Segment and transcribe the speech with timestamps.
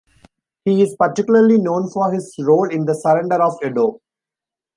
[0.65, 4.01] He is particularly known for his role in the surrender of Edo.